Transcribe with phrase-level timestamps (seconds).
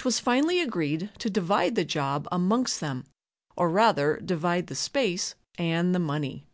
[0.00, 3.04] 'Twas finally agreed to divide the job amongst them,
[3.54, 6.48] or rather divide the space and the money.